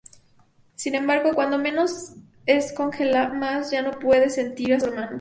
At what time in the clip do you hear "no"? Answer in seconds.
3.83-3.91